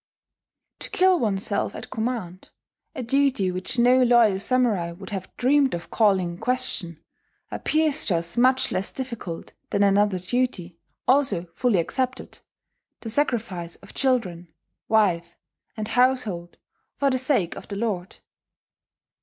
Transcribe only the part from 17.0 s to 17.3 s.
the